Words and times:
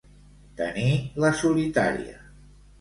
Tenir 0.61 0.95
la 1.25 1.33
solitària. 1.43 2.19